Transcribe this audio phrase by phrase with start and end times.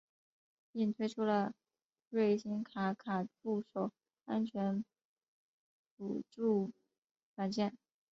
[0.71, 1.53] 并推出了
[2.09, 3.91] 瑞星卡卡助手
[4.25, 4.83] 安全
[5.95, 6.71] 辅助
[7.35, 7.77] 软件。